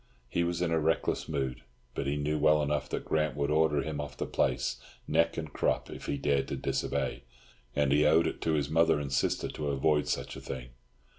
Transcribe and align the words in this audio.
He 0.27 0.43
was 0.43 0.63
in 0.63 0.71
a 0.71 0.79
reckless 0.79 1.29
mood, 1.29 1.61
but 1.93 2.07
he 2.07 2.15
knew 2.17 2.39
well 2.39 2.63
enough 2.63 2.89
that 2.89 3.05
Grant 3.05 3.35
would 3.35 3.51
order 3.51 3.83
him 3.83 4.01
off 4.01 4.17
the 4.17 4.25
place, 4.25 4.77
neck 5.07 5.37
and 5.37 5.53
crop, 5.53 5.91
if 5.91 6.07
he 6.07 6.17
dared 6.17 6.47
to 6.47 6.55
disobey; 6.55 7.21
and 7.75 7.91
he 7.91 8.03
owed 8.07 8.25
it 8.25 8.41
to 8.41 8.53
his 8.53 8.67
mother 8.67 8.99
and 8.99 9.13
sister 9.13 9.47
to 9.49 9.67
avoid 9.67 10.07
such 10.07 10.35
a 10.35 10.41
thing. 10.41 10.69